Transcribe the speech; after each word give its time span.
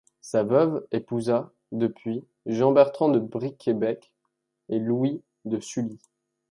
Sa 0.21 0.41
veuve 0.41 0.83
épousa, 0.91 1.53
depuis, 1.71 2.23
Jean 2.47 2.71
Bertrand 2.71 3.09
de 3.09 3.19
Bricquebec 3.19 4.11
et 4.69 4.79
Louis 4.79 5.21
de 5.45 5.59
Sully. 5.59 5.99